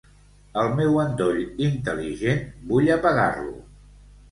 [0.61, 3.57] El meu endoll intel·ligent vull apagar-lo.